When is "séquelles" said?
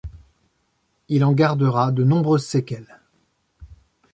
2.47-2.99